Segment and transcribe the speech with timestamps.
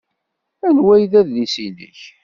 [0.67, 1.99] Anwa ay d adlis-nnek?